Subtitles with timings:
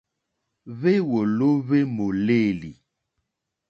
[0.79, 2.71] Hwéwòló hwé mòlêlì.